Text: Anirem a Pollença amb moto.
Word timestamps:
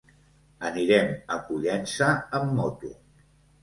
Anirem 0.69 1.13
a 1.37 1.39
Pollença 1.51 2.11
amb 2.43 2.61
moto. 2.61 2.95